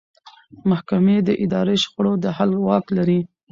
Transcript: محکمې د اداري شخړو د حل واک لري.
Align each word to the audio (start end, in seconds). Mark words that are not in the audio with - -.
محکمې 0.69 1.17
د 1.27 1.29
اداري 1.43 1.75
شخړو 1.83 2.13
د 2.23 2.25
حل 2.37 2.51
واک 2.65 2.85
لري. 2.97 3.19